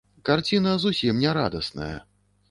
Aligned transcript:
Карціна 0.27 0.71
зусім 0.85 1.19
не 1.25 1.33
радасная. 1.39 1.91